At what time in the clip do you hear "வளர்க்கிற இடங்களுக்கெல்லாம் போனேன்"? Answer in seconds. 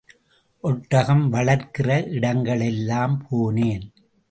1.33-3.85